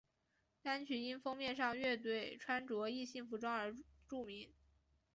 [0.63, 3.77] 单曲因封面上乐队穿着异性服装而
[4.07, 4.51] 著名。